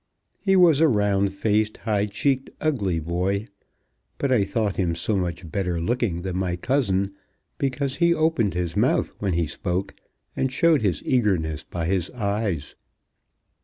[0.39, 3.49] He was a round faced, high cheeked, ugly boy;
[4.17, 7.13] but I thought him so much better looking than my cousin,
[7.59, 9.93] because he opened his mouth when he spoke,
[10.35, 12.73] and showed his eagerness by his eyes."